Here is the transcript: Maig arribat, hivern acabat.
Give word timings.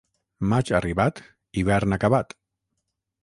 Maig 0.53 0.71
arribat, 0.79 1.21
hivern 1.61 1.97
acabat. 1.99 2.35